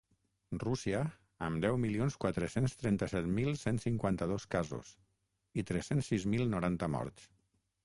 [0.61, 1.01] Rússia,
[1.47, 4.91] amb deu milions quatre-cents trenta-set mil cent cinquanta-dos casos
[5.53, 7.33] i tres-cents sis mil noranta morts.